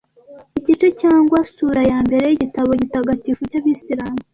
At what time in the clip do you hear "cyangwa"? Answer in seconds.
1.01-1.37